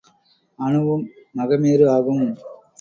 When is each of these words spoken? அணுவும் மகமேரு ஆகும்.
அணுவும் 0.59 1.05
மகமேரு 1.37 1.85
ஆகும். 1.89 2.25